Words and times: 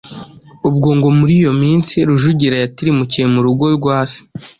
Ubwo 0.69 0.89
ngo 0.97 1.07
muri 1.17 1.33
iyo 1.41 1.51
minsi, 1.61 1.95
Rujugira 2.07 2.55
yatirimukiye 2.63 3.25
mu 3.33 3.39
rugo 3.45 3.65
rwa 3.77 3.97
se, 4.11 4.19